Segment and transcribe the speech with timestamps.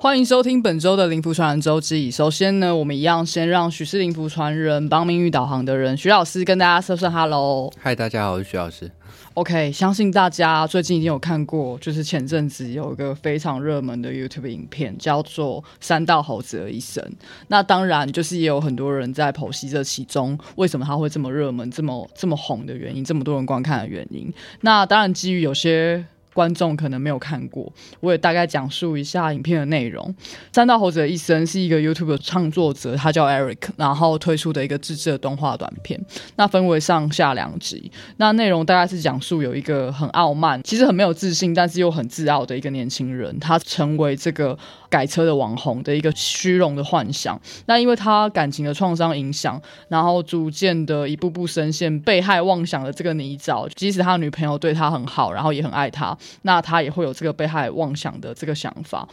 [0.00, 2.08] 欢迎收听本周的灵符传人周记。
[2.08, 7.68] 首先呢，我们一样先让许是灵符传人帮命运导航的人徐老师跟大家说声 hello。
[7.80, 8.88] 嗨，大家好，我是徐老师。
[9.34, 17.02] OK，相信大家最近已经有看过，就是前阵子有一个非常热门的 YouTube 影片，叫做《三道猴子的一生》。
[17.48, 24.32] 那当然，就是也有很多人在剖析这其中为什么他会这么热门、这么这么红的原因，这么多人观看的原因。
[24.60, 26.06] 那当然，基于有些。
[26.38, 30.14] 观众可能没有看过，我也大概讲述一下影片的内容。
[30.52, 36.00] 三道猴子的一生是一个 YouTube 的创作者，他叫 Eric，然后推出的一个自制的动画短片。
[36.36, 44.56] 那分为上下两集，那内容大概是讲述有一个很傲慢，其实很没有自信，但是又很自傲的一个年轻人，他成为这个。
[44.88, 53.68] 改车的网红的一个虚荣的幻想，那因为他感情的创伤影响，然后逐渐的一步步深陷被害妄想的这个泥沼。
[53.74, 59.08] 即使他女朋友对他很好，然后也很爱他，那他也会有这个被害妄想的这个想法。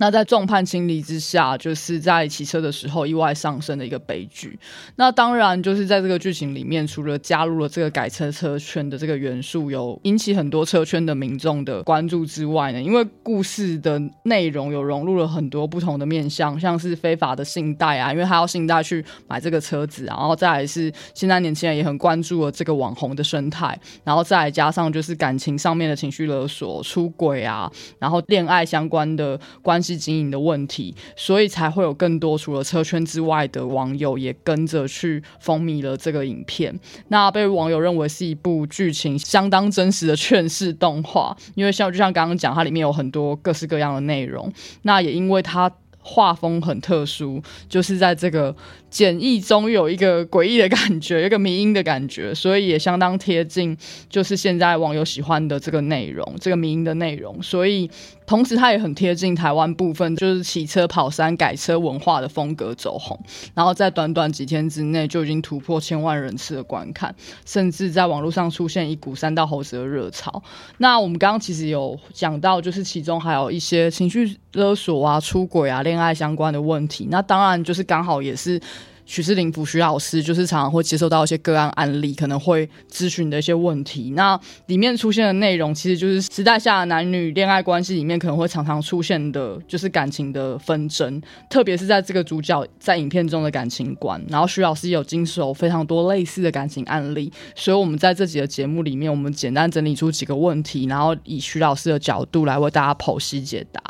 [0.00, 4.58] 那在众叛亲离之下，就是在骑车的时候意外上升的一个悲剧。
[4.96, 29.89] 那当然就是在这个剧情里面，除了加入了这个改车车圈的这个元素，有引起很多车圈的民众的关注之外呢，因为故事的内容有融入了很多不同的面向，像是非法的信贷啊，因为他要信贷去买这个车子，然后再来是现在年轻人也很关注了这个网红的生态，然后再加上就是感情上面的情绪勒索、出轨啊，然后恋爱相关的关系。
[29.96, 36.78] 经营的问题，所以才会有更多除了车圈之外的网友也跟着去风靡了这个影片。
[37.08, 44.52] 那被网友认为是一部剧情相当真实的劝世动画，因为像就像刚刚讲，它里面有很多各式各样的内容。
[44.82, 45.70] 那也因为它
[46.02, 48.54] 画风很特殊，就是在这个。
[48.90, 53.76] 简易中有一个诡异的感觉，一个迷音的感觉，所以也相当贴近，
[54.08, 57.40] 就是现在网友喜欢的这个内容，这个迷音的内容。
[57.40, 57.88] 所以
[58.30, 63.18] 同时它也很贴近台湾部分，就是骑车跑山改车文化的风格走红，
[63.54, 67.12] 然后在短短几天之内就已经突破千万人次的观看，
[67.44, 70.40] 甚至在网络上出现一股三道猴子的热潮。
[70.78, 77.08] 那我们刚刚其实有讲到，就是其中还有一些情绪勒索啊、出轨啊、恋爱相关的问题。
[77.10, 78.60] 那当然就是刚好也是。
[79.10, 84.12] 许世林、徐老师就是常常会接受到一些个案案例，可能会咨询的一些问题。
[84.14, 94.24] 那里面出现的内容，其实就是时代下的男女恋爱关系里面可能会常常出现的，就是感情的纷争，特别是在这个主角在影片中的感情观。
[94.28, 103.82] 然后徐老师有经手非常多类似的感情案例，所以我们在这集的节目里面，我们简单整理出几个问题，然后以徐老师的角度来为大家剖析解答。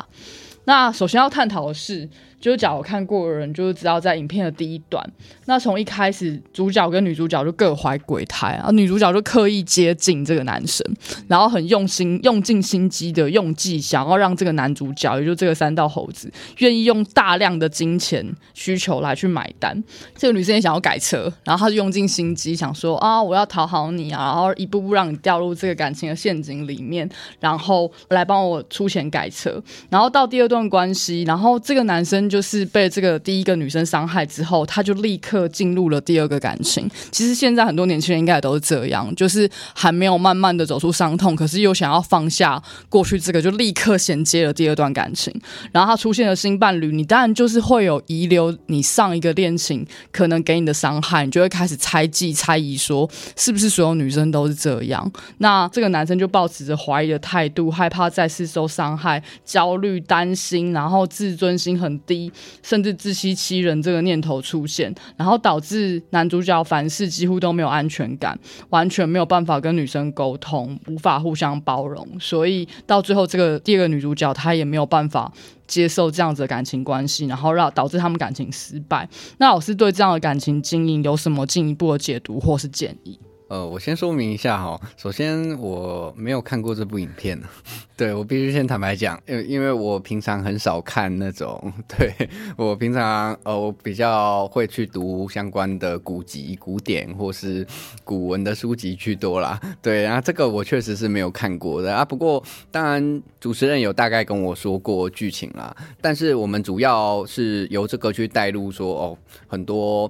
[0.65, 2.09] 那首先要探讨的是。
[2.41, 5.07] 就是假如看过的人，就是知道在影片的第一段，
[5.45, 10.83] 那从一开始主角跟女主角就各怀鬼胎啊，女主角就刻意接近这个男生，
[11.27, 18.25] 然后很用心、用尽心机的用计，想要让这个男主角，也就这个三道猴子，愿意用大量的金钱
[18.55, 19.83] 需求来去买单。
[20.15, 27.07] 这个女生也想要改车，然后她就用尽心机，想说啊，我要讨好你啊，然后一步步让你掉入这个感情的陷阱里面，
[27.39, 29.61] 然后来帮我出钱改车。
[29.91, 32.30] 然后到第二段关系，然后这个男生。
[32.31, 36.89] 就是被这个第一个女生伤害之后，他就立刻进入了第二个感情。
[37.11, 45.33] 其实现在很多年轻人应该也都是这样，就是还没有慢慢的走出伤痛，可是又想要放下过去这个，就立刻衔接了第二段感情。
[45.73, 55.11] 然后他出现了新伴侣，你当然就是会有遗留你上一个恋情可能给你的伤害，你就会开始猜忌、猜疑，说是不是所有女生都是这样？
[55.39, 62.20] 那这个男生就抱持着怀疑的态度，害怕再次受伤害，焦虑、担心，然后自尊心很低。
[62.61, 68.37] 甚至自欺欺人这个念头出现，然后导致男主角凡事几乎都没有安全感，
[68.69, 75.31] 完全没有办法跟女生沟通，无法互相包容，所以到最后这个第二个女主角她也没有办法
[75.67, 79.07] 接受这样子的感情关系，然后让导致他们感情失败。
[79.37, 83.17] 那老师对这样的感情经营有什么进一步的解读或是建议？
[83.51, 87.37] 呃，我先说明一下哈，首先我没有看过这部影片，
[87.97, 97.67] 对我必须先坦白讲，因因为我平常很少看那种， 对我平常呃我比较会去读相关的古籍、古典或是
[98.05, 109.17] 古文的书籍居多啦，对，然后这个我确实是没有看过的啊，不过当然主持人有大概跟我说过剧情啦，但是我们主要是由这个去带入说哦
[109.49, 110.09] 很多。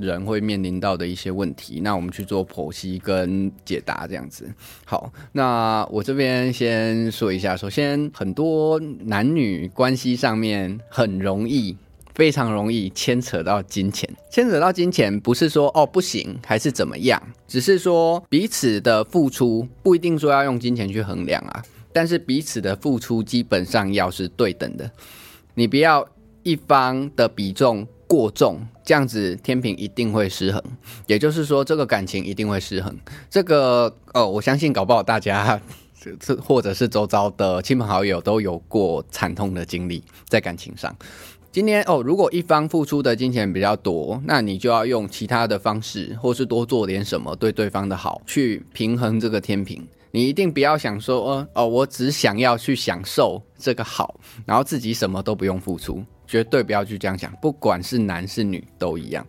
[0.00, 4.52] 人会面临到的一些问题，那我们去做剖析跟解答，这样子。
[4.84, 11.76] 好，那我这边先说一下，首先很多男女关系上面很容易，
[12.14, 14.08] 非常容易牵扯到金钱。
[14.30, 21.62] 牵扯到金钱，不是说哦不行，还是怎么样，只是说彼此的付出不一定说要用金钱去衡量啊，
[21.92, 24.90] 但是彼此的付出基本上要是对等的。
[25.54, 26.06] 你不要
[26.42, 30.60] 一方的比重过重，这样子天平一定会失衡。
[31.06, 32.92] 也就是说，这个感情一定会失衡。
[33.30, 35.60] 这个哦，我相信搞不好大家
[36.18, 40.92] 这或者是周遭的亲朋好友都有过惨痛的经历在感情上。
[41.52, 49.86] 今天哦，如果一方付出的金钱比较多，那你就要用其他的方式，或是多做点什么对对方的好，去平衡这个天平。
[50.10, 59.26] 你一定不要想说，哦哦，我只想要去享受这个好，然后自己什么都不用付出，绝对不要去这样想，不管是男是女都一样。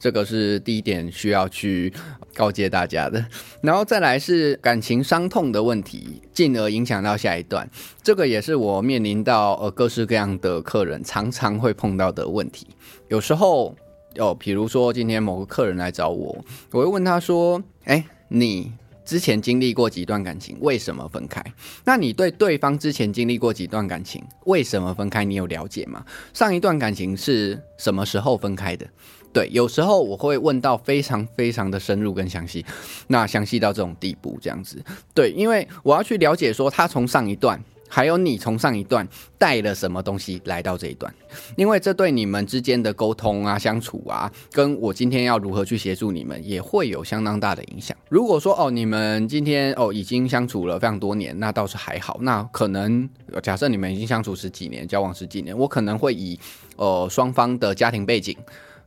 [0.00, 1.92] 这个是第一点需要去
[2.34, 3.24] 告诫大家的。
[3.62, 7.70] 然后再来是感情伤痛的问题，进而影响到下一段。
[8.02, 12.66] 这个也是我面临到呃各式各样的客人常常会碰到的问题。
[13.06, 13.76] 有时候
[14.16, 16.36] 哦，比如说今天某个客人来找我，
[16.72, 18.72] 我会问他说：“哎，你？”
[19.10, 21.42] 之前经历过几段感情，为什么分开？
[21.84, 25.24] 那你对对方之前经历过几段感情，为什么分开？
[25.24, 26.04] 你有了解吗？
[26.32, 28.86] 上一段感情是什么时候分开的？
[29.32, 32.64] 对，有时候我会问到非常非常的深入跟详细，
[33.08, 34.80] 那详细到这种地步，这样子。
[35.12, 37.60] 对，因为我要去了解说他从上一段。
[37.92, 39.06] 还有你从上一段
[39.36, 41.12] 带了什么东西来到这一段？
[41.56, 47.96] 因为这对你们之间的沟通啊、相处啊，跟我今天要如何去协助你们，也会有相当大的影响。
[48.08, 52.18] 如果说哦，你们今天哦已经相处了非常多年，那倒是还好。
[52.22, 53.10] 那可能
[53.42, 56.38] 假设你们已经相处十几年，交往十几年，我可能会以
[56.76, 58.36] 呃双方的家庭背景、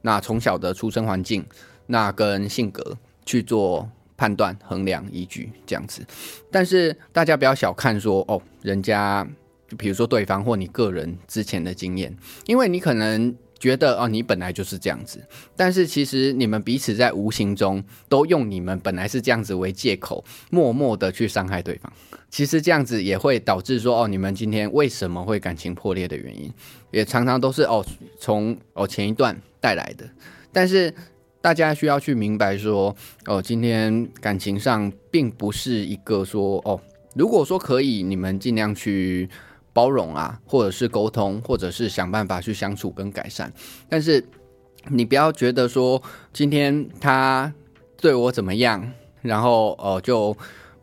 [0.02, 1.46] 那从小的出生环境、
[1.88, 3.90] 那跟性格去做。
[4.16, 6.06] 判断、衡量、依据这样子，
[6.52, 9.28] 但是大家不要小看说哦，人家
[9.68, 12.16] 就比如说对方或你个人之前的经验，
[12.46, 15.20] 因为你可能觉得哦，你本来就是这样子，
[15.56, 21.92] 但是其实你们彼此在无形中都用你们本来是这样子为借口，默默的去伤害对方。
[22.30, 26.52] 其实这样子也会导致说哦，你们今天为什么会感情破裂的原因，
[26.92, 27.86] 也常常都是哦
[28.20, 30.08] 从哦前一段带来的，
[30.52, 30.94] 但是。
[31.44, 32.96] 大家需要去明白说，
[33.26, 36.80] 哦，今天感情上并不是一个说，哦，
[37.16, 39.30] 如果说可以，你们尽量去
[39.74, 43.52] 包容啊，或者是沟通，或者是想办法去相处跟改善。
[43.90, 44.24] 但是
[44.88, 46.02] 你不要觉得说，
[46.32, 47.54] 今天他
[47.98, 48.90] 对我怎么样，
[49.22, 50.34] 然后哦就。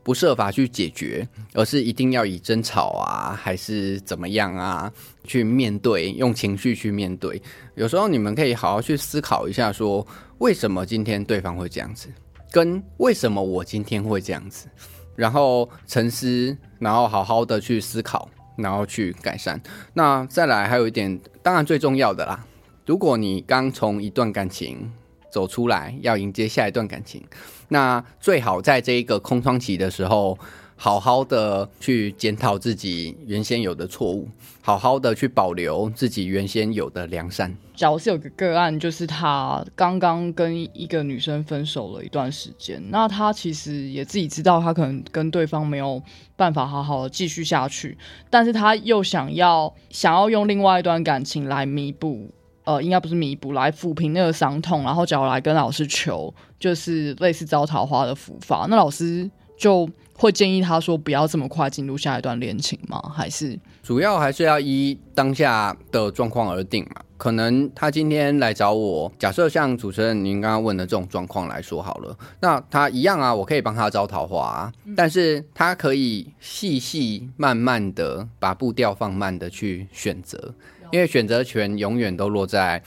[0.03, 4.93] 不设法去解决，而是一定要以争吵啊，还是怎么样啊，
[5.25, 7.41] 去面对，用情绪去面对。
[7.75, 10.07] 有时候你们可以好好去思考一下，说
[10.39, 12.09] 为什么今天对方会这样子，
[12.51, 14.69] 跟为什么我今天会这样子，
[15.17, 19.61] 然后沉思，然后好好的去思考，然后去改善。
[19.93, 22.47] 那再来还有一点，当然最重要的啦，
[22.87, 24.91] 如果你刚从一段感情。
[25.33, 27.25] 走出来，要迎接下一段感情，
[27.71, 30.39] 那最好在这一个空窗期的时候，
[30.77, 34.29] 好好的去检讨自己原先有的错误，
[34.63, 37.57] 好好的去保留自己原先有的良善。
[37.75, 46.03] 假如是有个个案，就是他刚刚跟一个女生分手了一段时间，那他其实也自己知道，他可能跟对方没有
[46.37, 47.97] 办法好好的继续下去，
[48.29, 52.31] 但是他又想要想要用另外一段感情来弥补。
[52.65, 58.67] 呃，应该不是弥补，来抚平那个伤痛，然后叫我来跟老师求，就是类似招桃花的符法。
[58.69, 63.01] 那老师就会建议他说，不要这么快进入下一段恋情吗？
[63.15, 67.03] 还是主要还是要依当下的状况而定嘛？
[67.17, 80.55] 可能他今天来找我，假设像主持人您刚刚问的这种状况来说好了，那他一样啊，我可以帮他招桃花，但是他可以细细慢慢的把步调放慢的去选择。
[80.93, 82.83] 因为选择权永远都落在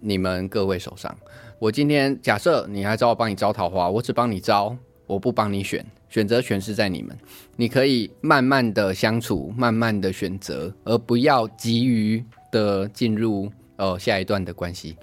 [0.00, 1.14] 你们各位手上。
[1.58, 5.84] 我今天假设你还找我帮你招桃花，我只帮你招，我不帮你选。
[6.08, 7.16] 选择权是在你们，
[7.56, 14.96] 你可以慢慢的相处，慢慢的选择，而不要急于的进入呃下一段的关系。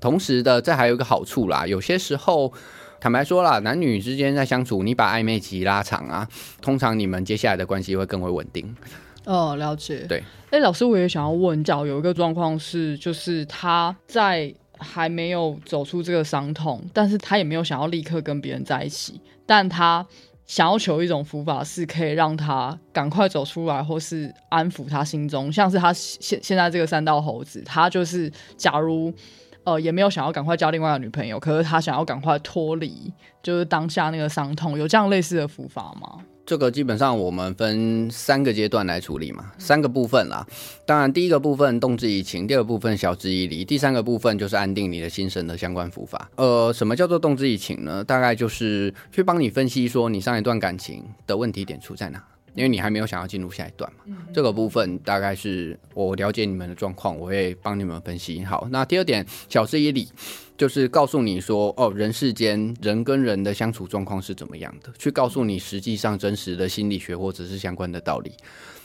[0.00, 2.52] 同时的，这还有一个好处啦，有些时候
[3.00, 6.28] 坦白说啦，男女之间在相处，你把暧昧期拉长啊，
[6.60, 8.74] 通常你们接下来的关系会更为稳定。
[9.28, 10.06] 哦，了解。
[10.08, 20.06] 对，哎，老师，我也想要问，假如有一个状况是，就是他在还没有走出这个伤痛，但是他也没有想要立刻跟别人在一起，但他
[20.46, 29.12] 想要求一种符法，是可以让他赶快走出来，或是安抚他心中，像是他现现在这个三道猴子，他就是假如
[29.64, 36.24] 呃也没有想要赶快交另外一个女朋友，可是他想要赶快脱离，就是当下那个伤痛，有这样类似的符法吗？
[36.48, 40.46] 这个基本上我们分三个阶段来处理嘛，三个部分啦。
[40.86, 46.30] 当然，第一个部分动之以情，第二部分晓之以理，第三个部分就是安定你的心神的相关符法。
[46.36, 48.02] 呃，什么叫做动之以情呢？
[48.02, 52.24] 大概就是去帮你分析说你上一段感情的问题点出在哪。
[52.54, 54.16] 因为你还没有想要进入下一段嘛。
[54.32, 58.66] 这个部分大概是我了解你们的状况，我会帮你们分析好。
[58.70, 60.08] 那第二点，晓之以理，
[60.58, 68.32] 就是告诉你说，哦，人世间人跟人的相处状况是怎么样的，去告诉你实际上真实的心理学或者是相关的道理。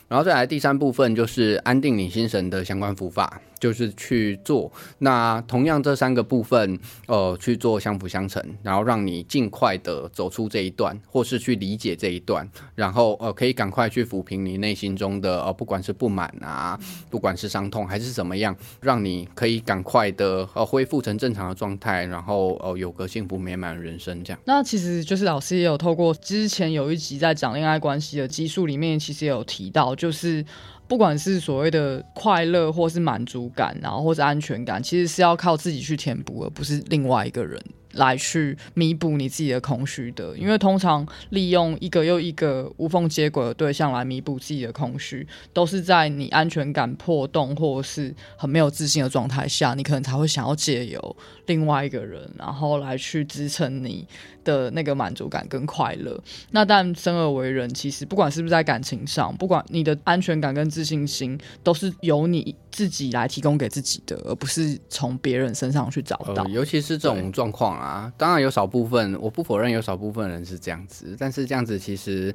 [0.08, 3.42] 然后再来第三部分就是安定你心神的相关符法。
[3.60, 12.46] 就是去做，那同样这三个部分，呃，去做相辅相成，然后让你尽快的走出这一段，或是去理解这一段，
[12.76, 16.78] 然后呃，可以赶快去抚平你内心中的呃，不管是不满啊，
[17.10, 24.40] 不管是伤痛还是怎么样，让你可以赶快的呃恢复成正常的状态，然后呃有个幸福美满的人生这样。
[24.44, 30.46] 那其实就是老师也有透过之前有一集在讲恋爱关系的基数里面，其实也有提到，就是。
[30.86, 37.60] 不管是所谓的快乐，或是满足感，然后或是安全感，其实是要靠自己去填补，而不是另外一个人。
[37.94, 54.08] 来去弥补你自己的空虚的，因为通常利用一个又一个无缝接轨的对象来弥补自己的空虚，都是在你安全感破洞或是很没有自信的状态下，你可能才会想要借由另外一个人，然后来去支撑你
[54.44, 56.20] 的那个满足感跟快乐。
[56.52, 66.44] 那但生而为人，其实不管是不是在感情上，不管你的安全感跟自信心，都是由你自己来提供给自己的，而不是从别人身上去找到。
[66.48, 67.83] 尤其是这种状况。
[67.83, 72.34] 啊，啊当然有少部分，我不否认有少部分人是这样子，但是这样子其实，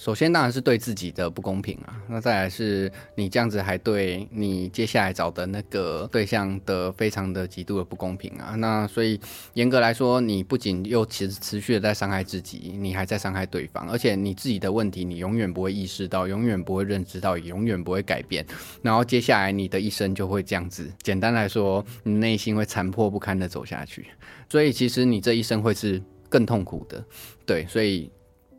[0.00, 1.94] 首先当然是对自己的不公平啊。
[2.08, 8.54] 那再来是你这样子还对你接下来找的那个对象的非常的极度的不公平啊。
[8.54, 9.20] 那所以
[9.52, 18.46] 严格来说，你不仅又其实持续的在伤害自己，你还在伤害对方，而且你自己的问题你永远不会意识到，永远不会认知到，也永远不会改变。
[18.80, 24.06] 然后接下来你的一生就会这样子，简单来说，你内心会残破不堪的走下去。
[24.48, 27.04] 所以其实你这一生会是更痛苦的，
[27.44, 28.10] 对，所以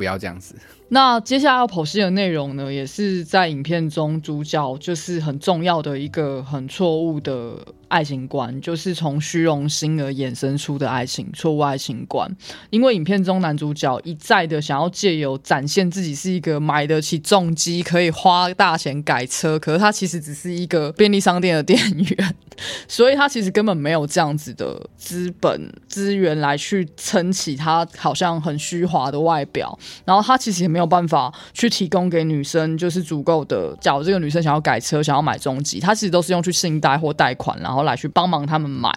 [0.02, 0.56] 不要这样子。
[0.90, 7.56] 那接下来要剖析的内容呢，也是在影片中主角就是很重要的一个很错误的
[7.92, 12.34] 爱情观，就是从虚荣心而衍生出的爱情错误爱情观。
[12.70, 22.36] 因为影片中男主角一再的想要借由展现自己是一个买得起重机，可以花大钱改车，可是他其实只是一个便利商店的店员。
[22.88, 38.92] 所以他其实根本没有这样子的资本资源来去撑起他好像很虚华的外表，然后他其实也没有办法去提供给女生就是足够的，假如这个女生想要改车，想要买中级，他其实都是用去信贷或贷款，然后来去帮忙他们买，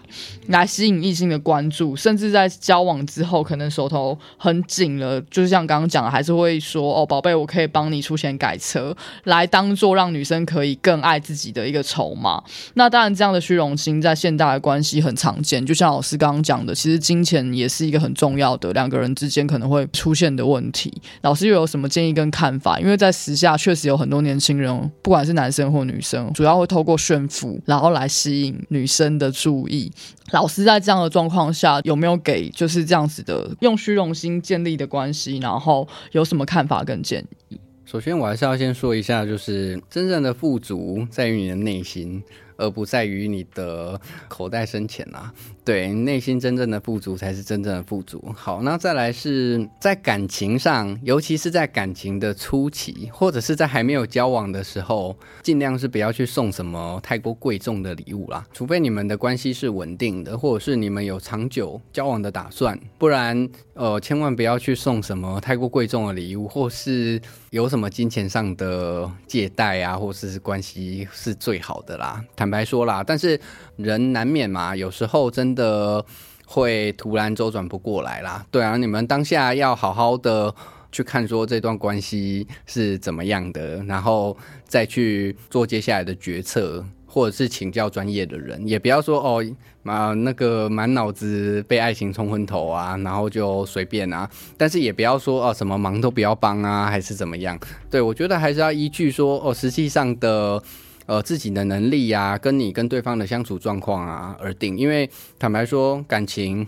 [0.48, 12.42] 来吸引异性的关注，甚至在交往之后可能手头很紧了，就是像刚刚讲的，还是会说哦，宝贝，我可以帮你出钱改车，来当做让女生可以更爱自己的一个筹码。
[12.74, 13.44] 那当然这样的。
[13.44, 20.90] 虚荣心在现代的关系很常见，就像老师刚刚讲的，其实金钱也是一个很重要的两个人之间可能会出现的问题。
[21.20, 22.80] 老师又有什么建议跟看法？
[22.80, 29.90] 因为在时下确实有很多年轻人，不管是男生或女生，主要会透过炫富，然后来吸引女生的注意。
[30.32, 37.58] 老师在这样的状况下，有没有给就是这样子的用虚荣心建立的关系，然后有什么看法跟建议？
[37.86, 42.22] 首先，我还是要先说一下，就是真正的富足在于你的内心。
[42.56, 48.22] 而不在于你的口袋深浅啊，对，内心真正的富足才是真正的富足。
[48.36, 67.18] 好，那再来是在感情上，尤其是在感情的初期，或者是在还没有交往的时候，尽量是不要去送什么太过贵重的礼物啦，除非你们的关系是稳定的，或者是你们有长久交往的打算，不然，呃，千万不要去送什么太过贵重的礼物，或是
[67.48, 72.22] 有什么金钱上的借贷啊，或是关系是最好的啦。
[72.36, 73.40] 坦白说啦，但是
[73.76, 76.04] 人难免嘛，有时候真的
[76.46, 78.44] 会突然周转不过来啦。
[78.50, 80.54] 对啊，你们当下要好好的
[80.92, 89.44] 去看说这段关系是怎么样的，然后再去做接下来的决策，或者是请教专业的人，也不要说哦，
[89.82, 94.30] 啊那个满脑子被爱情冲昏头啊，然后就随便啊。
[94.56, 97.58] 但是也不要说哦，什么忙都不要帮啊，还是怎么样？
[97.90, 100.62] 对我觉得还是要依据说哦，实际上的。
[101.06, 104.78] 呃，自己的能力呀，跟你跟对方的相处状况啊而定。
[104.78, 105.08] 因为
[105.38, 106.66] 坦白说，感情，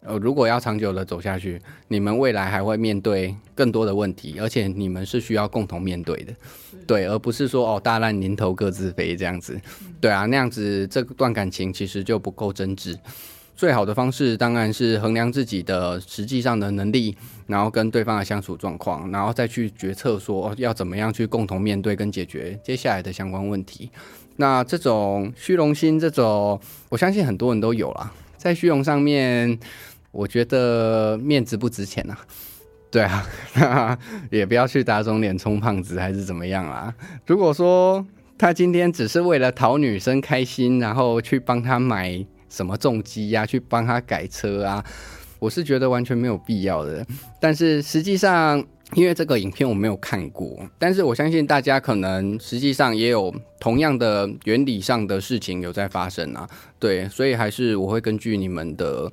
[0.00, 6.32] 呃，如果要长久的走下去，你们未来还会面对更多的问题，而且你们是需要共同面对的，
[6.86, 9.60] 对，而不是说哦大难临头各自飞这样子。
[10.00, 12.96] 对啊，那样子这段感情其实就不够真挚。
[13.56, 23.90] 最好的方式当然是衡量自己的实际上的能力，然后跟对方的相处状况，然后再去决策说要怎么样去共同面对跟解决接下来的相关问题。
[24.36, 29.58] 那这种虚荣心，这种我相信很多人都有啦，在虚荣上面，
[30.10, 32.16] 我觉得面子不值钱呐。
[32.90, 33.98] 对啊，
[34.30, 36.92] 也不要去打肿脸充胖子，还是怎么样啦？
[37.26, 38.04] 如果说
[38.36, 44.84] 他今天只是为了讨女生开心，然后去帮他买什么重机呀，去帮他改车啊，
[45.38, 47.04] 我是觉得完全没有必要的。
[47.40, 56.48] 但是实际上，因为这个影片我没有看过，但是我相信大家可能实际上也有同样的原理上的事情有在发生啊。
[56.78, 59.10] 对，所以还是我会根据你们的。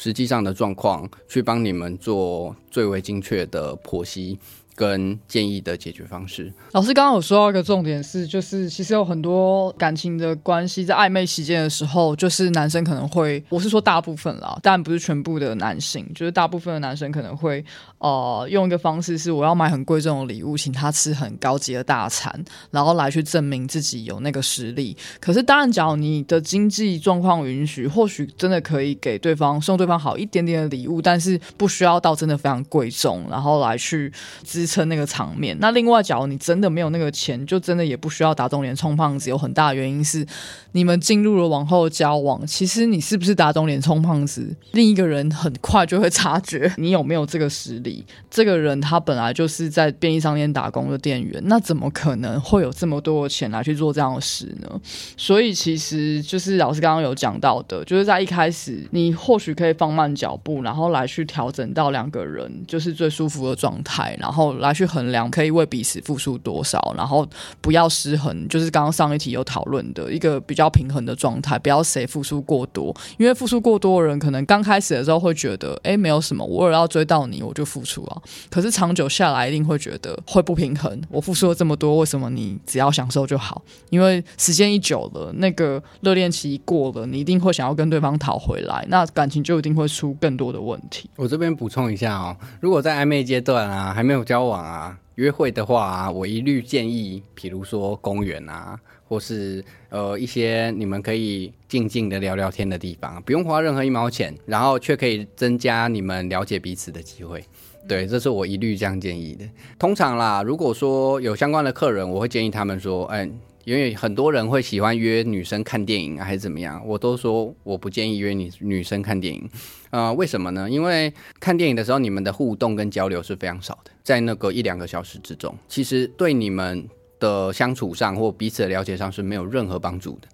[0.00, 4.38] 实际上的状况，去帮你们做最为精确的剖析。
[4.78, 6.52] 跟建议的解决方式。
[6.70, 17.64] 老师刚刚有说到一个重点是，就是其实有很多感情的关系在暧昧期间的时候，就是男生可能会，我是说大部分啦，但不是全部的男性，就是大部分的男生可能会，
[17.98, 22.32] 呃，用一个方式是我要买很贵重的礼物，请他吃很高级的大餐，
[22.70, 24.96] 然后来去证明自己有那个实力。
[25.18, 34.12] 可是当然，假如你的经济状况允许，或许真的可以给对方送对方好一点点的礼物，但是不需要到真的非常贵重，然后来去
[34.44, 34.67] 支。
[34.68, 35.56] 撑那个场面。
[35.60, 39.30] 那另外，假如你真的没有那个钱，就真的也不需要打肿脸充胖子。
[39.30, 40.26] 有很大的原因是，
[40.72, 48.04] 你们进入了往后交往，其实你是不是打肿脸充胖子，另一个人很快就会察觉 你有没有这个实力。
[48.30, 54.80] 这个人他本来就是在便利商店打工的店员，那怎么可能会有这么多的钱来去做这样的事呢？
[55.16, 64.57] 所以，其实就是老师刚刚有讲到的，就是在一开始，你或许可以放慢脚步，然后来去调整到两个人就是最舒服的状态，然后。
[64.58, 67.26] 来去衡量可以为彼此付出多少，然后
[67.60, 78.22] 不要失衡，就是刚刚上一题有讨论的一个比较平衡的状态，不要谁付出过多，因为付出过多的人可能刚开始的时候会觉得，哎，没有什么，我为了要追到你，我就付出啊。
[78.50, 83.62] 可是长久下来一定会觉得会不平衡，我付出了这么多，为什么你只要享受就好？
[83.90, 91.08] 因为时间一久了，那个热恋期一过了，你一定会想要跟对方讨回来，那感情就一定会出更多的问题。
[91.16, 107.44] 我这边补充一下哦，如果在暧昧阶段啊，还没有交往啊，约会的话啊，我一律建议，比如说公园啊，或是呃一些你们可以静静的聊聊天的地方，不用花任何一毛钱，然后却可以增加你们了解彼此的机会。
[107.86, 109.44] 对，这是我一律这样建议的。
[109.78, 113.28] 通常啦，如果说有相关的客人，我会建议他们说，哎。
[113.64, 116.82] 因为很多人会喜欢约女生看电影啊，还是怎么样？
[116.86, 119.46] 我都说我不建议约女女生看电影，
[119.90, 120.70] 呃，为什么呢？
[120.70, 126.88] 因为看电影的时候，你们的互动跟交流是非常少的，在那个一两个小时之中，其实对你们
[127.20, 130.28] 的相处上或彼此的了解上是没有任何帮助的。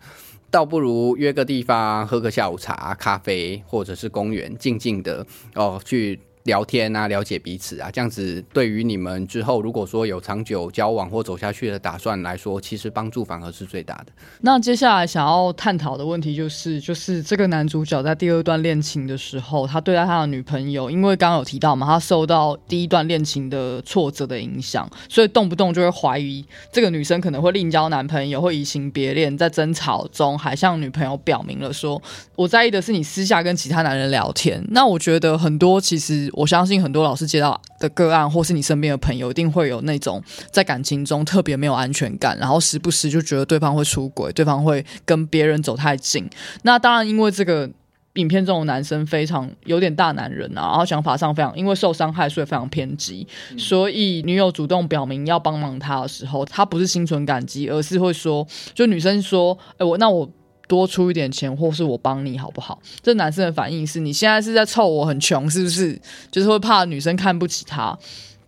[0.48, 6.20] 倒不如约个地方喝个下午茶、咖啡，或者是公园，静静的哦去。
[6.44, 14.06] 聊天啊，了解彼此啊，这样子对于你们之后如果说有长久交往或走下去的打算来说，其实帮助反而是最大的。
[14.42, 32.02] 那接下来想要探讨的问题就是，就是这个男主角在第二段恋情的时候，他对待他的女朋友，因为刚刚有提到嘛，他受到第一段恋情的挫折的影响，所以动不动就会怀疑这个女生可能会另交男朋友，会移情别恋，在争吵中还向女朋友表明了说
[32.36, 36.30] ：“我在意的是你私下跟其他男人聊天。”那我觉得很多其实。
[36.34, 46.28] 我相信很多老师接到的个案，或是你身边的朋友，一定会有那种在感情中特别没有安全感，然后时不时就觉得对方会出轨，对方会跟别人走太近。
[46.62, 47.70] 那当然，因为这个
[48.14, 53.26] 影片中的男生非常有点大男人啊，然后想法上非常因为受伤害，所以非常偏激。
[53.56, 60.28] 所以女友主动表明要帮忙他的时候，他不是心存感激，而是会说，就女生说：“哎，我那我。”
[60.66, 62.80] 多出一点钱，或是我帮你好不好？
[63.02, 66.00] 这男生的反应是你现在是在臭我很穷，是不是？
[66.30, 67.96] 就是会怕女生看不起他，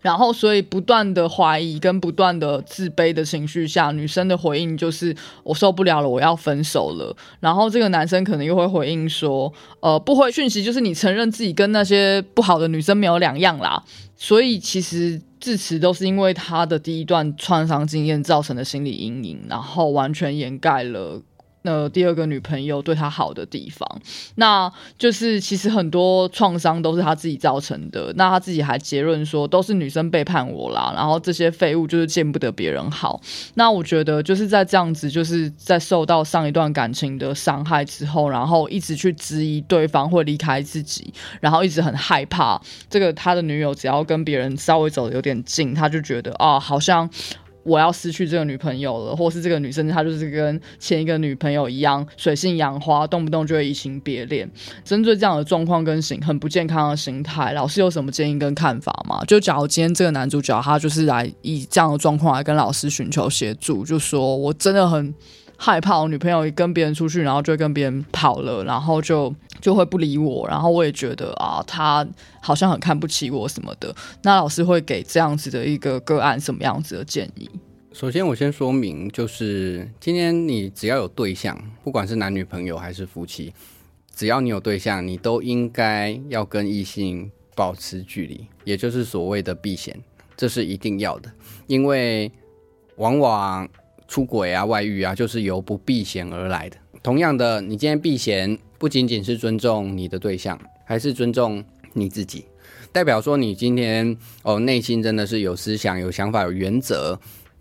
[0.00, 7.14] 然后所以不断的怀疑跟不断的自卑的情绪下，女生的回应就是我受不了了，我要分手了。
[7.40, 13.82] 然后这个男生可能又会回应说，呃，不回讯息就是你承认自己跟那些不好的女生没有两样啦。
[14.16, 21.20] 所以其实至此都是因为他的第一段创伤经验造成的心理阴影，然后完全掩盖了。
[21.66, 24.00] 那第二个女朋友对他好的地方，
[24.36, 28.12] 那就是其实很多创伤都是他自己造成的。
[28.14, 33.20] 那他自己还结论说都是女生背叛我啦，然后这些废物就是见不得别人好。
[33.54, 47.10] 那我觉得就是在这样子，就是在受到上一段感情的伤害之后，然后一直去质疑对方会离开自己，然后一直很害怕这个他的女友只要跟别人稍微走的有点近，他就觉得啊好像。
[47.66, 54.48] 我要失去这个女朋友了，或是这个女生她就是跟前一个女朋友一样水性杨花，动不动就会移情别恋。
[54.84, 59.22] 针对这样的状况跟形很不健康的心态，老师有什么建议跟看法吗？
[59.26, 65.12] 就假如今天这个男主角他就是来以这样的状况来跟老师寻求协助，就说我真的很。
[65.56, 72.06] 害怕我女朋友跟别人出去，然后就跟别人跑了，然后就就会不理我，然后我也觉得啊，他
[72.40, 73.94] 好像很看不起我什么的。
[74.22, 77.48] 那老师会给这样子的一个个案什么样子的建议？
[77.92, 83.54] 首先，我先说明，就是今天你只要有对象，不管是男女朋友还是夫妻，
[84.14, 89.98] 只要你有对象，你都应该要跟异性保持距离，也就是所谓的避嫌，
[90.36, 91.32] 这是一定要的，
[91.66, 92.30] 因为
[92.96, 93.66] 往往
[94.08, 96.76] 出轨啊、外遇啊，就是由不避嫌而来的。
[97.02, 102.46] 同样的，你今天避嫌，不仅仅是尊重你的对象，还是尊重你自己，
[102.92, 107.18] 代表说你今天哦内心真的是有思想、有想法、有原则。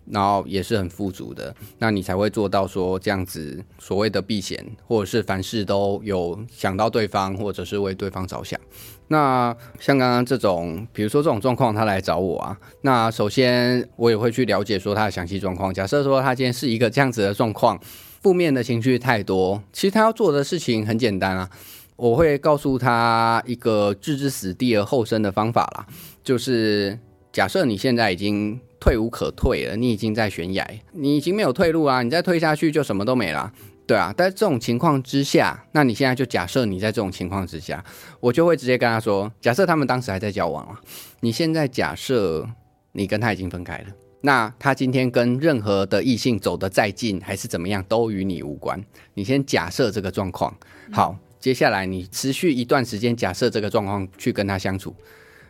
[0.08, 8.62] 然后也是很富足的，那你才会做到说这样子所谓的避嫌，或者是凡事都有想到对方，或者是为对方着想。
[9.08, 15.74] 那像刚刚这种，比如说这种状况，他来找我啊，那首先我也会去了解说他的详细状况。
[15.74, 17.80] 假设说他今天是一个这样子的状况，
[18.22, 21.50] 负面的情绪太多，其实他要做的事情很简单啊，
[21.96, 25.86] 我会告诉他一个置之死地而后生的方法啦，
[26.24, 27.00] 就是
[27.32, 28.60] 假设你现在已经。
[28.78, 32.04] 退无可退了，你已经在悬崖，你已经没有退路啊！
[32.04, 33.52] 你再退下去就什么都没了，
[33.88, 34.14] 对啊。
[34.18, 37.84] 在这种情况之下，那你现在就假设你在这种情况之下，
[38.20, 40.80] 我就会直接跟他说：假设他们当时还在交往啊，
[41.20, 42.48] 你现在假设
[42.92, 43.88] 你跟他已经分开了，
[44.22, 48.84] 那他今天跟任何的异性走得再近还是怎么样，都与你无关。
[49.14, 50.56] 你先假设这个状况，
[50.92, 54.96] 好，接下来你持续一段时间假设这个状况去跟他相处。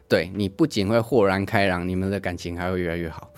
[0.08, 3.32] 对你不仅会豁然开朗，你们的感情还会越来越好。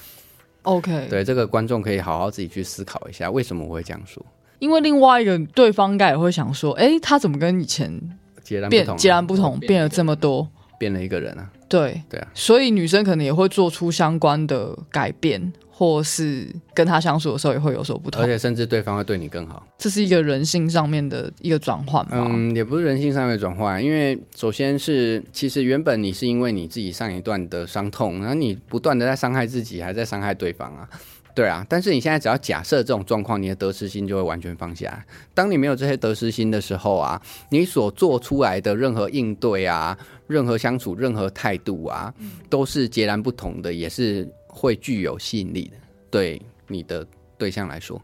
[0.64, 4.26] OK，对这个观众可以好好自己去思考一下，为什么我会这样说？
[4.60, 7.92] 因为另外一个对方应该也会想说，哎，他怎么跟以前
[8.44, 8.98] 截然不同？
[8.98, 10.48] 截然不同，变了这么多，
[10.80, 11.50] 变了一个人啊？
[11.70, 15.54] 对对啊，所以女生可能也会做出相关的改变。
[15.70, 22.28] 或是跟他相处的时候也会有所不同，而且甚至对方会对你更好，这是一个人性上面的一个转换吗？
[22.32, 30.90] 嗯，也不是人性上面的转换，因为首先是其实原本你是因为你自己上一段的伤痛，然后你不断的在伤害自己，还在伤害对方啊，
[31.38, 31.64] 对啊。
[31.70, 35.06] 但是你现在只要假设这种状况，你的得失心就会完全放下。
[35.36, 39.96] 当你没有这些得失心的时候啊，你所做出来的任何应对啊、
[40.26, 42.12] 任何相处、任何态度啊，
[42.50, 44.28] 都是截然不同的，也是。
[44.60, 45.78] 会具有吸引力的，
[46.10, 47.06] 对你的
[47.38, 48.02] 对象来说，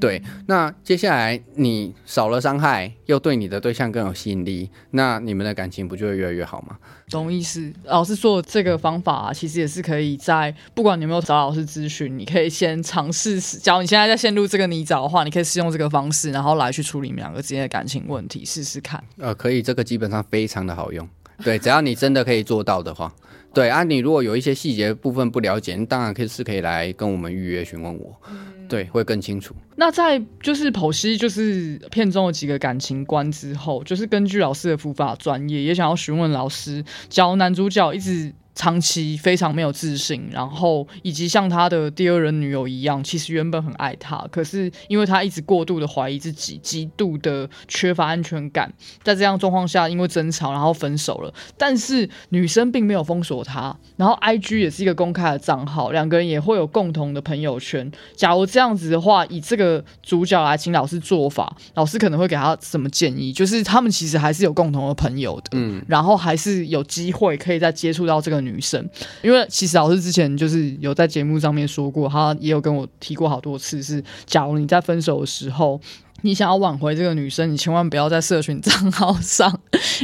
[0.00, 0.22] 对。
[0.46, 6.78] 那接下来你少了伤害，又对你的对象更有吸引力，那你们的感情不就会越来越好吗？
[7.10, 7.72] 懂意思？
[7.84, 13.40] 老师说这个方法其实也是可以在不管你有没有找老师咨询，你可以先尝试。
[13.40, 19.02] 假如你现在在陷入这个泥沼的话，你可以试用这个方式，然后来去处理你们两个之间的感情问题，试试看。
[19.18, 21.08] 呃，可以，这个基本上非常的好用。
[21.42, 23.12] 对，只要你真的可以做到的话。
[23.54, 28.20] 对啊，你如果有一些细节部分不了解，当然可以是可以来跟我们预约询问我，
[28.68, 29.54] 对，会更清楚。
[29.76, 38.32] 那在就是剖析就是片中的几个感情观之后，就是根据老师的伏法专业，也想要询问老师，教男主角一直。
[38.54, 51.34] 长期非常没有自信，然后以及像他的第二任女友一样，其实原本很爱他，可是因为他一直过度的怀疑自己，极度的缺乏安全感，在这样状况下，因为争吵然后分手了。
[51.58, 57.90] 但是女生并没有封锁他，然后 I G 也是一个公开的账号，两个人也会有共同的朋友圈。
[58.14, 63.32] 假如这样子的话，以这个主角来请老师做法，老师可能会给他什么建议？
[63.32, 68.43] 就是他们其实还是有共同的朋友的，嗯，然后还是有机会可以再接触到这个。
[68.44, 68.88] 女生，
[69.22, 75.80] 因为其实老师之前就是有在节目上面说过，他也有跟我提过好多次，是假如你在分手的时候，
[76.22, 79.60] 你想要挽回这个女生，你千万不要在社群账号上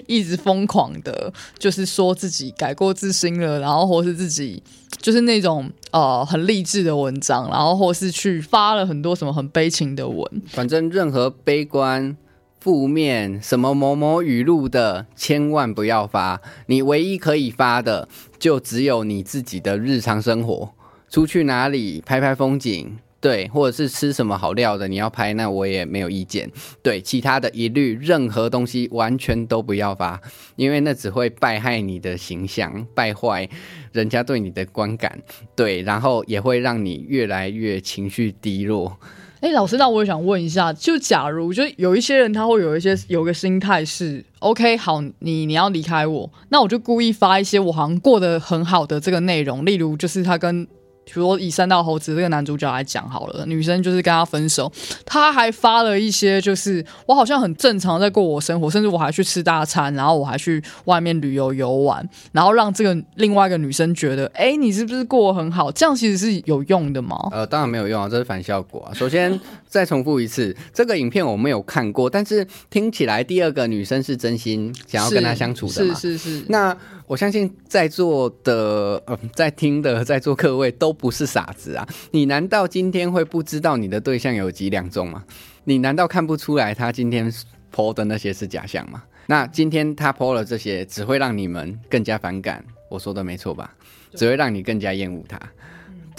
[0.06, 4.62] 一直疯狂的，就是说自己改过自新了，然后或是自己
[4.98, 12.16] 就是那种呃很励志的文章，然后或是去发了很多什么很悲情的文，反正任何悲观。
[12.60, 16.42] 负面什么某某语录的，千万不要发。
[16.66, 18.06] 你唯一可以发的，
[18.38, 20.74] 就只有你自己的日常生活。
[21.08, 26.50] 出去哪里拍拍风景，对，或者是吃什么好料的，你要拍，那我也没有意见。
[26.82, 30.20] 对，其他的一律任何东西完全都不要发，
[30.56, 33.48] 因为那只会败害你的形象，败坏
[33.92, 35.18] 人家对你的观感。
[35.56, 39.00] 对，然后也会让你越来越情绪低落。
[39.40, 50.68] 哎，老师，那我也想问一下，就假如就有一些人他会有一些有个心态是，OK，好，你你要离开我，那我就故意发一些我好像过得很好的这个内容，例如就是他跟
[51.12, 54.70] 比如说以三道猴子这个男主角来讲好了，女生就是跟他分手，
[55.04, 65.70] 他还发了一些就是我好像很正常在过我生活，甚至我还去吃大餐，然后我还去外面旅游游玩，然后让这个另外一个女生觉得，哎，你是不是过得很好？
[65.72, 67.28] 这样其实是有用的吗？
[67.32, 68.94] 呃，当然没有用啊，这是反效果啊。
[68.94, 69.38] 首先
[69.70, 75.94] 再重复一次，这个影片我没有看过，但是听起来第二个女生是真心想要跟他相处的嘛？
[75.94, 76.44] 是是是。
[76.48, 81.88] 那我相信在座的呃，在听的在座各位都不是傻子啊！
[82.10, 85.24] 你难道今天会不知道你的对象有几两重吗？
[85.64, 87.32] 你难道看不出来他今天
[87.72, 89.04] PO 的那些是假象吗？
[89.26, 92.64] 那今天他 PO 了这些，只会让你们更加反感。
[92.88, 93.72] 我说的没错吧？
[94.16, 95.38] 只会让你更加厌恶他。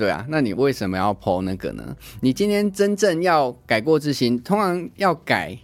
[0.02, 1.96] 对啊，那你为什么要剖那个呢？
[2.22, 5.56] 你今天真正要改过自新，通常要改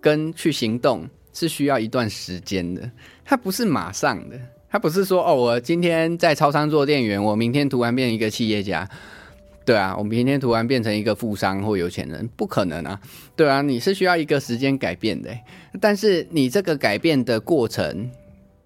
[0.00, 2.90] 跟去行动是需要一段时间的，
[3.24, 4.36] 它不是马上的。
[4.68, 8.90] 他不是说哦，我今天在超商做店员，我明天突然变一个企业家，
[9.64, 13.00] 对啊，我明天突然变成一个富商或有钱人，不可能啊，
[13.36, 15.30] 对啊，你是需要一个时间改变的，
[15.80, 18.10] 但是你这个改变的过程，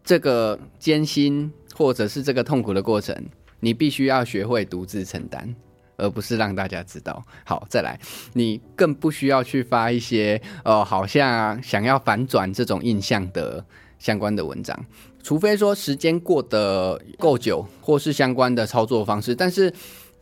[0.03, 3.14] 这个艰辛或者是这个痛苦的过程，
[3.61, 5.55] 你必须要学会独自承担，
[5.97, 7.25] 而不是让大家知道。
[7.44, 7.99] 好，再来，
[8.33, 13.64] 你更不需要去发一些呃，好像想要反转这种印象的
[13.99, 14.87] 相关的文章。
[15.23, 19.71] 除非说时间过得够久，或是相关的操作方式，但是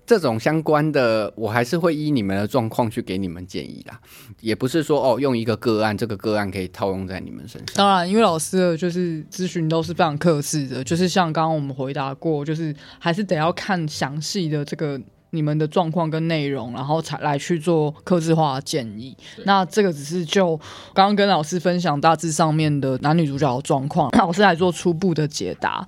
[0.06, 4.00] 这种相关的，我还是会依你们的状况去给你们建议啦。
[4.40, 7.76] 也不是说哦，用一个个案，这个个案可以套用在你们身上。
[7.76, 15.00] 当然，因为老师的就是咨询都是非常克制的，就是像刚刚我们回答过，就是还是得要看详细的这个。
[15.30, 19.14] 你们的状况跟内容，然后才来去做克制化的建议。
[19.44, 20.56] 那这个只是就
[20.94, 25.86] 刚刚跟老师分享大致上面的男女主角的状况， 老师来做初步的解答。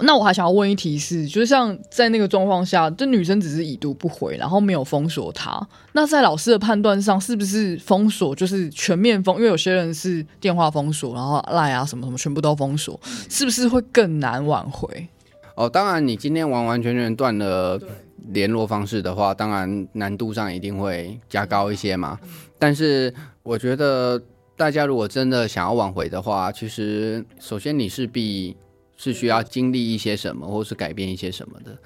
[0.00, 5.60] 那我还想要问一题是，就是像在那个状况下，这女生只是已读不回，然后没有封锁他。
[5.92, 9.36] 那在老师的判断上，是不是封锁就是全面封？
[9.36, 15.08] 因为有些人是电话封锁，然后赖啊什么什么全部都封锁，是不是会更难挽回？
[15.54, 17.80] 哦，当然，你今天完完全全断了。
[18.28, 22.18] 联络方式的话，当然难度上一定会加高一些嘛。
[22.58, 24.18] 但是我觉得
[24.56, 28.56] 大家如果真的想要挽回的话，其实首先你势必
[29.04, 31.78] 是需要经历一些什么，或是改变一些什么的。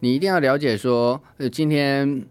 [0.00, 2.26] 你一定要了解说，呃，今天。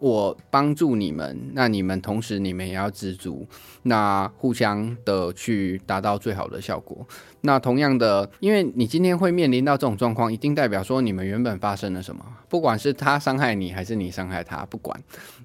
[0.00, 3.44] 我帮助你们，那你们同时你们也要知足，
[3.82, 7.04] 那互相的去达到最好的效果。
[7.40, 14.96] 那同样的，因为你今天会面临到这种状况，一定代表说你们原本发生了什么，不管是他伤害你还是你伤害他，不管。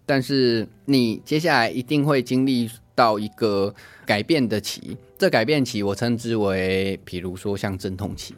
[0.06, 3.74] 但是你接下来一定会经历到一个
[4.06, 8.36] 改变的期，这改变期我称之为，比如说像阵痛期。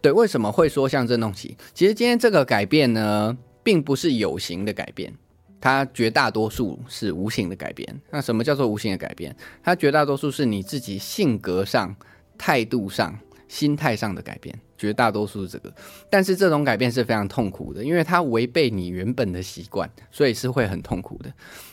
[0.00, 1.56] 对，为什么会说像阵痛期？
[1.74, 5.12] 其实今天这个改变呢，并不是有形的改变。
[5.60, 8.00] 它绝大多数是无形的改变。
[8.10, 9.34] 那什么叫做无形的改变？
[9.60, 11.94] 它绝大多数是你自己性格上、
[12.38, 13.18] 态度上、
[13.48, 15.70] 心态上的改变，绝大多数这个。
[16.08, 21.30] 但是这种改变是非常痛苦的，因为它违背你原本的习惯，所以是会很痛苦的。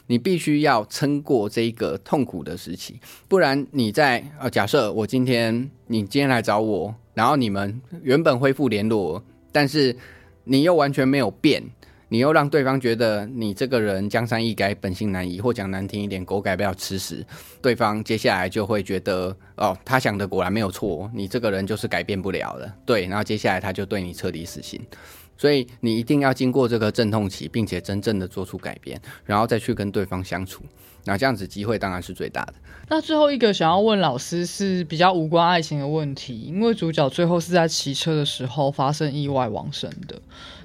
[0.07, 9.95] 你必须要撑过这一个痛苦的时期，不然你在呃，假设我今天你今天来找我，然后你们原本恢复联络，但是
[10.43, 11.63] 你又完全没有变。
[12.07, 17.25] 你又让对方觉得你这个人江山易改，本性难移，或讲难听一点，狗改不了吃屎。
[17.61, 22.71] 对方接下来就会觉得，哦，他想的果然没有错，你这个人就是改变不了了。
[22.85, 24.79] 对，然后接下来他就对你彻底死心。
[25.37, 30.63] 所以你一定要经过这个阵痛期，并且真正的做出改变，然后再去跟对方相处。
[31.07, 32.53] 那这样子机会当然是最大的。
[32.89, 40.19] 那最后一个想要问老师是比较无关爱情的问题，因为主角最后是在骑车的时候发生意外亡生的。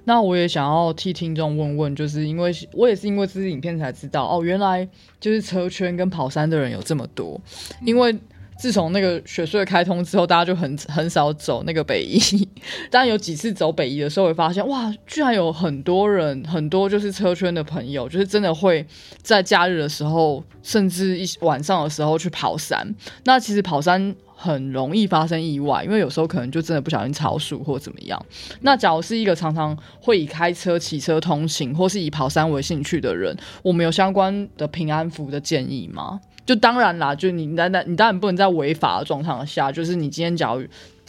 [0.04, 4.88] 那我也想要替听众问问，就是因为我也是因为这支影片才知道哦，原来
[5.20, 7.38] 就是车圈跟跑山的人有这么多。
[7.84, 8.18] 因为
[8.60, 12.46] 自从那个雪隧开通之后，大家就很 很少走那个北一，
[12.90, 18.86] 但有几次走北一的时候，会发现哇，居然有很多人，很多就是车圈的朋友，就是真的会
[19.22, 22.94] 在假日的时候，甚至一晚上的时候去跑山。
[23.24, 24.14] 那其实跑山。
[24.42, 28.18] 很容易发生意外，因为有时候可能就真的不小心超速或怎么样。
[28.62, 36.18] 那假如是一个常常会以开车、骑车通勤，或是以跑山为兴趣的人，我们有相关的平安符的建议吗？
[36.50, 40.66] 就当然啦，就你当然你当然不能在违法的状况下，就是你今天假如。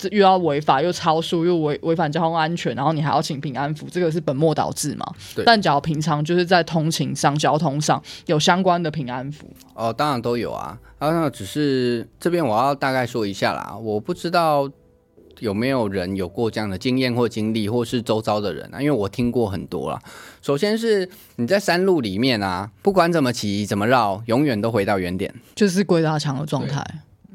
[0.09, 5.05] 遇到违法又超速又违违反交通安全，然后你还要请平安符，这个是本末倒置嘛？
[5.35, 5.45] 对。
[5.45, 10.75] 但假如平常就是在通勤上、交通上有相关的平安符，哦，当然都有啊。
[10.97, 14.67] 啊，那只是这边我要大概说一下啦，我不知道
[15.39, 18.79] 有没有人有过这样的经验或经历，或是周遭的人啊？
[18.81, 20.01] 因为我听过很多啦。
[20.41, 25.33] 首先是你在山路里面啊，不管怎么骑怎么绕，永远都回到原点。
[25.55, 26.85] 就是鬼打墙的状态。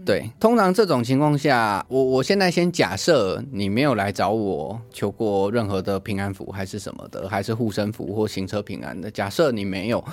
[0.05, 9.11] 对，通常这种情况下，我我现在先假设你没有来找我求过任何的平安符，还是什么的，还是护身符或行车平安的。
[9.11, 10.05] 假设你没有，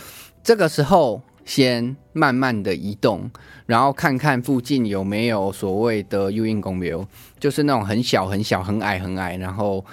[0.43, 3.29] 这个时候先慢慢的移动，
[3.65, 7.05] 然后看看附近有没有所谓的幽印公庙，
[7.39, 9.83] 就是那种很小很小、很矮很矮，然后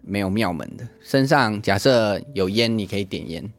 [0.00, 0.86] 没有庙门的。
[1.00, 3.52] 身上假设有烟，你可以点烟，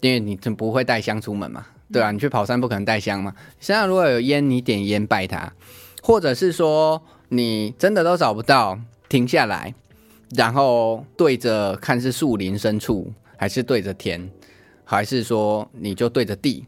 [0.00, 1.66] 因为你不会带香出门嘛。
[1.92, 3.34] 对啊，你去跑山不可能带香嘛。
[3.60, 5.52] 身上如果有烟，你点烟拜他，
[6.02, 8.78] 或者是说你真的都找不到，
[9.10, 9.74] 停下来，
[10.34, 14.30] 然后对着看是树林深处，还是对着天，
[14.84, 16.64] 还是说你就对着地，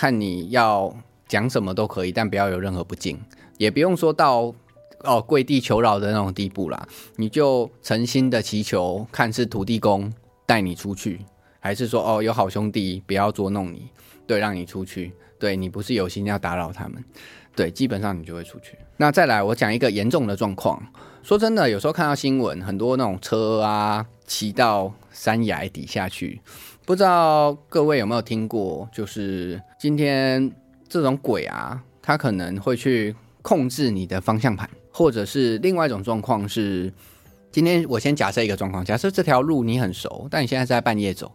[0.00, 0.90] 看你要
[1.28, 3.20] 讲什么都可以，但不要有任何不敬，
[3.58, 4.50] 也不用说到
[5.00, 6.88] 哦跪地求饶的那种地步啦。
[7.16, 10.10] 你就诚心的祈求，看是土地公
[10.46, 11.20] 带你出去，
[11.58, 13.90] 还是说哦有好兄弟不要捉弄你。
[14.26, 15.12] 对，让你出去。
[15.38, 17.04] 对你不是有心要打扰他们，
[17.54, 18.78] 对，基本上你就会出去。
[18.96, 20.82] 那再来，我讲一个严重的状况。
[21.22, 26.40] 说真的，有时候看到新闻，很多那种车啊骑到山崖底下去，
[26.90, 28.88] 不知道各位有没有听过？
[28.92, 30.50] 就是今天
[30.88, 36.92] 这种鬼啊，他可能会去控制你的方向盘，或者是另外一种状况是，
[37.52, 41.30] 今天我先假设一个状况，假设这条路你很熟，但你现在是在半夜走。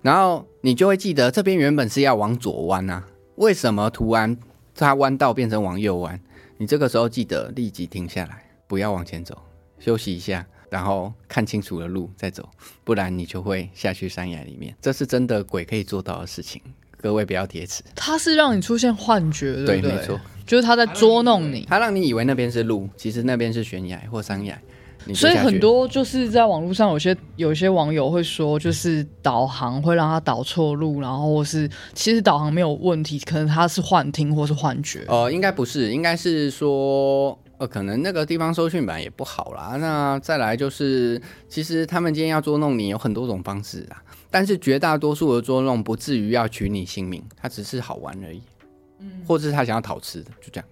[0.00, 4.36] 然后你就会记得这边原本是要往左弯啊，为什么突然
[4.74, 6.20] 它弯道变成往右弯？
[6.58, 9.38] 你这个时候记得立即停下来，不要往前走，
[9.78, 12.48] 休息一下，然后看清楚了路再走，
[12.82, 14.74] 不然你就会下去山崖里面。
[14.80, 16.62] 这是真的鬼可以做到的事情，
[16.98, 17.82] 各位不要铁齿。
[17.94, 19.92] 它是让你出现幻觉，对不对？
[19.94, 24.58] 没错，就是他在捉弄你，他让你以为那边是路，其实那边是悬崖或山崖。
[25.12, 35.04] 所以很多就是在网络上有些有些网友会说，就是导航会让他导错路，然后或是其实导航没有问题，可能他是幻听或是幻觉。
[35.08, 39.76] 呃，应该不是，应该是说，呃，可能那个地方收讯版也不好啦。
[39.76, 48.42] 那再来就是，其实他们今天要捉弄你有很多种方式啊，但是绝大多数的捉弄不至于要取你性命，他只是好玩而已，
[48.98, 50.68] 嗯，或者是他想要讨吃的，就这样。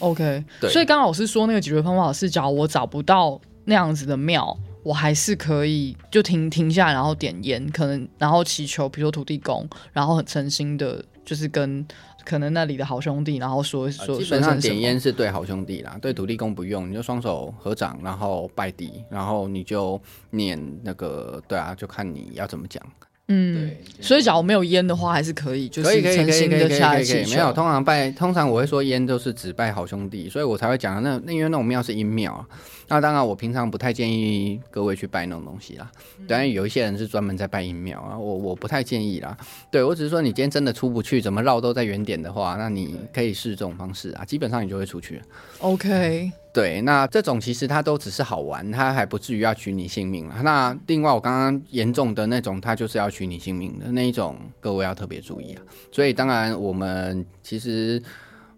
[0.00, 0.70] OK，对。
[0.70, 3.40] 所以刚刚老师说那个解决方法是，假如我找不到。
[3.66, 11.82] 那样子的庙，我还是可以就停停下，然后点烟，可能然后祈求，比如说土地公，然后很诚心的，就是跟
[12.24, 14.16] 可能那里的好兄弟，然后说说。
[14.16, 22.82] 基本上点烟是对好兄弟啦，对土地公不用，你就双手合掌，然后拜地，然后你就念那个，对啊，就看你要怎么讲。
[23.28, 27.24] 嗯，所以假如没有烟的话，还是可以，就是诚心的下去。
[27.24, 32.44] 没有，通常拜，通常我会说烟都是只拜好兄弟，所以我才会讲那那因为那种庙是阴庙。
[32.86, 35.90] 那当然，我平常不太建议各位去拜那种东西啦。
[36.28, 39.34] 当然，有一些人是专门在拜阴庙啊，我我不太建议啦。
[39.70, 45.22] 对我只是说，你今天真的出不去，怎么绕都在原点的话，那你可以试这种方式啊，基本上你就会出去。
[45.60, 50.36] OK，对，那这种其实它都只是好玩，它还不至于要取你性命了。
[50.42, 55.62] 那另外，我刚刚严重的那种，它就是要取你性命的那一种，各位要特别注意啊。
[55.92, 58.02] 所以，当然我们其实。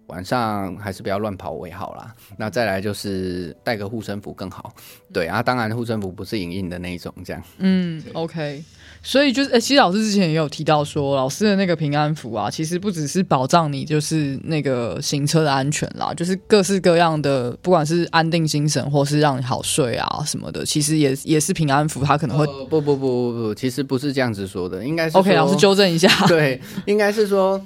[0.06, 2.14] 晚上还是不要乱跑为好啦。
[2.38, 4.72] 那再来就是带个护身符更好。
[5.12, 7.42] 对啊，当然护身符不是隐印的那一种，这样。
[7.58, 8.62] 嗯，OK。
[9.02, 22.46] 所以就是，其实老师之前也有提到说，老师的那个平安符啊，其实不只是保障你就是那个行车的安全啦，就是各式各样的，不管是安定精神或是让你好睡啊什么的，其实也也是平安符，它可能会。
[22.68, 25.16] 不不不不不，其实不是这样子说的，应该是。
[25.16, 26.08] OK，老师纠正一下。
[26.26, 27.64] 对，应该是说。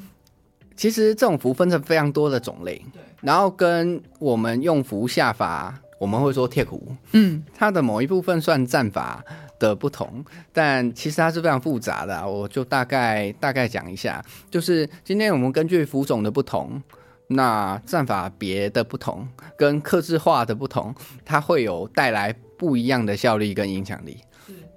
[0.80, 3.02] 其实这种符分成非常多的种类，对。
[3.20, 9.22] 然后跟我们用符下法，我们会说贴符，嗯，它的某一部分算战法
[9.58, 12.26] 的不同，但其实它是非常复杂的。
[12.26, 16.82] 我就大概大概讲一下，就是今天我们根据符种的不同，
[17.26, 20.94] 那战法别的不同，跟克制化的不同，
[21.26, 24.16] 它会有带来不一样的效力跟影响力。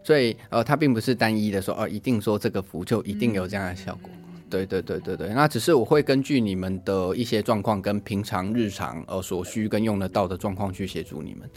[0.03, 4.11] 所以呃，它并不是单一的说，哦，一定说这个符就一定有这样的效果。
[4.53, 11.49] 对对对对对，那只是我会根据你们的一些状况跟平常日常呃所需跟用得到的状况去协助你们。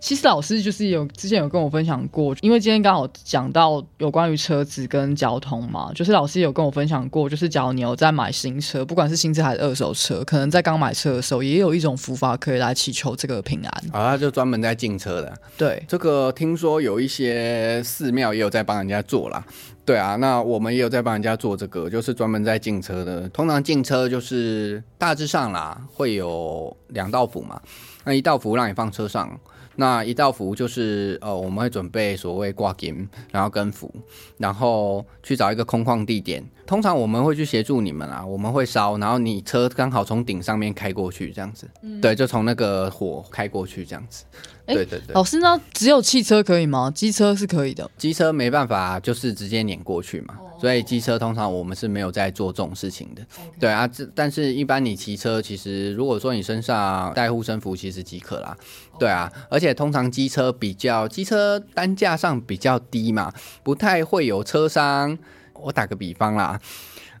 [0.00, 13.84] 其实老师就是有之前有跟我分享过，因为今天刚好讲到有关于车子跟交通嘛，就是老师有跟我分享过，就是假如你有在买新车，不管是新车还是二手车，可能在刚买车的时候，也有一种符法可以来祈求这个平安。
[13.92, 15.32] 啊，就专门在进车的。
[15.58, 19.44] 对，这个听说有一些寺庙也有在帮人家做啦。
[19.84, 23.28] 对啊，那我们也有在帮人家做这个，就是专门在进车的。
[23.30, 27.60] 通常进车就是大致上啦，会有两道符嘛。
[28.04, 29.38] 那一道符让你放车上，
[29.80, 33.90] 那一道符就是呃，我们会准备所谓挂金，然后跟符，
[34.36, 36.44] 然后去找一个空旷地点。
[36.66, 41.68] 通常我们会去协助你们啊，我们会烧，然后你车刚好从顶上面开过去，这样子。
[42.00, 44.24] 对，就从那个火开过去这样子。
[44.66, 45.14] 对对对。
[45.14, 45.60] 老师呢？
[45.72, 46.92] 只有汽车可以吗？
[46.94, 47.90] 机车是可以的。
[47.96, 50.38] 机车没办法，就是直接碾过去嘛。
[50.60, 53.22] 所以机车通常我们是没有在做这种事情的。
[53.58, 58.56] 对啊，这但是一般你骑车，其实如果说你身上带护身符，其实即可啦。
[59.00, 63.32] 对啊，而且通常机车比较机车单价上比较低嘛，
[63.62, 65.18] 不太会有车商。
[65.54, 66.60] 我打个比方啦，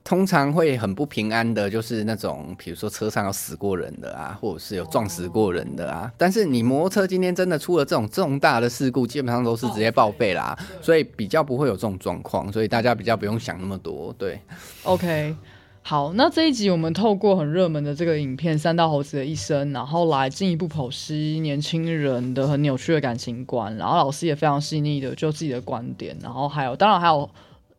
[0.04, 6.10] 通常会很不平安的，就是那种比如说车上有死过人的啊，或者是有撞死过人的啊。
[6.16, 14.14] 但是你摩托车今天真的出了这种重大的事故，基本上都是直接报废啦，所以比较不会有这种状况，所以大家比较不用想那么多。
[14.18, 14.40] 对
[14.82, 15.34] ，OK，
[15.82, 27.28] 好，那这一集我们透过很热门的这个影片《三道猴子的一生》，然后来进一步剖析年轻人的很扭曲的感情观，然后老师也非常细腻的就自己的观点，然后还有当然还有。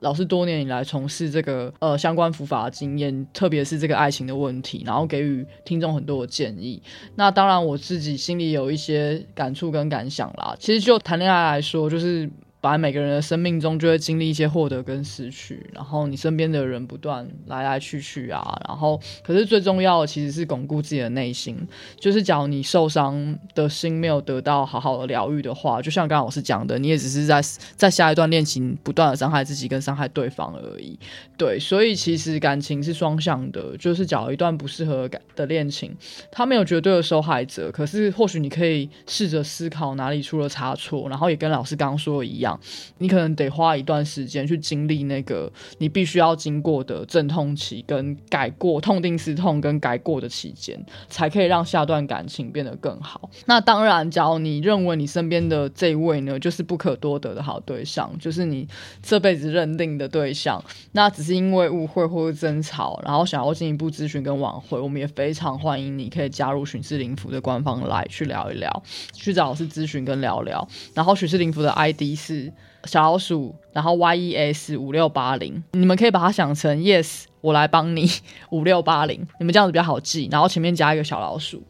[0.01, 6.81] 老师多年以来从事这个呃相关伏法的经验，特别是这个爱情的问题，然后给予听众很多的建议。
[7.13, 10.55] 那当然我自己心里有一些感触跟感想啦。
[10.57, 12.27] 其实就谈恋爱来说，就是。
[12.61, 21.57] 本来每个人的生命中就会经历一些获得跟失去，然后你身边的人不断来来去去啊，然后可是最重要的其实是巩固自己的内心。
[21.99, 27.41] 就是假如你受伤的心没有得到好好的疗愈的话，就像刚刚老师讲的，你也只是在
[27.75, 30.99] 在下一段恋情不断的伤害自己跟伤害对方而已。
[31.35, 35.91] 对，所以其实感情是双向的，就是假如一段不适合感的恋情，
[36.31, 42.50] 他没有绝对的受害者，可是或许你可以试着思考哪里出了差错，然后也跟老师刚刚说的一样。
[42.97, 53.29] 你可能得花一段时间去经历那个你必须要经过的阵痛期，跟改过痛定思痛跟改过的期间，才可以让下段感情变得更好。
[53.45, 58.67] 那当然，假如你认为你身边的这一位呢，就是不可多得的好对象，就是你
[59.01, 68.83] 这辈子认定的对象，那只是因为误会或者争吵，然后想要进一步咨询跟挽回，我们也非常欢迎你可以加入巡视灵符的官方来去聊一聊，
[69.13, 70.65] 去找老师咨询跟聊聊。
[70.93, 72.40] 然后巡视灵符的 ID 是
[72.85, 77.25] 小老鼠，然后 Y E S 五六八零，你们可以把它想成 Yes。
[77.41, 78.09] 我来帮你
[78.51, 81.61] 五六八零，你们这样子比较好记，然后前面加一个小老鼠，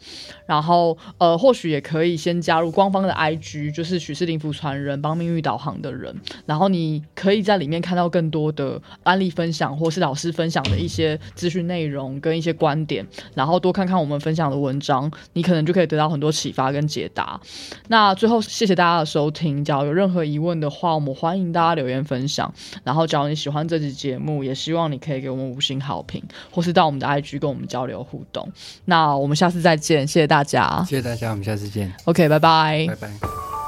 [0.45, 6.13] 然后呃，或许也可以先加入官方的 IG，就是许氏灵符传人帮命运导航的人，
[6.45, 17.39] 然后你可以在里面看到更多的案例分享，或是老师分享的一些资讯内容跟一些观点，然后多看看我们分享的文章，你可能就可以得到很多启发跟解答。
[17.88, 22.53] 那最后谢谢大家的收听，假如有任何疑问的话，我们欢迎大家留言分享。
[22.84, 25.61] 然后只要你喜欢这期节目，也希望你可以给我们五。
[25.62, 28.51] 星好评，或是到我们的 IG 跟我们交流互动。
[28.86, 31.93] 那我们下次再见，谢谢大家，谢谢大家，我们下次见。
[32.05, 33.61] OK，拜拜，拜拜。